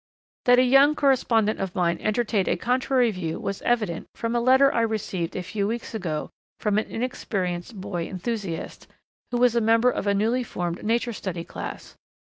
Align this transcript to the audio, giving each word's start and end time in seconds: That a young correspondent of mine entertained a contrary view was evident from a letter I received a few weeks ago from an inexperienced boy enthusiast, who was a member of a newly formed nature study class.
That 0.45 0.57
a 0.57 0.63
young 0.63 0.95
correspondent 0.95 1.59
of 1.59 1.75
mine 1.75 1.99
entertained 2.01 2.47
a 2.47 2.57
contrary 2.57 3.11
view 3.11 3.39
was 3.39 3.61
evident 3.61 4.09
from 4.15 4.35
a 4.35 4.39
letter 4.41 4.73
I 4.73 4.81
received 4.81 5.35
a 5.35 5.43
few 5.43 5.67
weeks 5.67 5.93
ago 5.93 6.31
from 6.59 6.79
an 6.79 6.87
inexperienced 6.87 7.79
boy 7.79 8.07
enthusiast, 8.07 8.87
who 9.29 9.37
was 9.37 9.55
a 9.55 9.61
member 9.61 9.91
of 9.91 10.07
a 10.07 10.15
newly 10.15 10.41
formed 10.41 10.81
nature 10.83 11.13
study 11.13 11.43
class. 11.43 11.97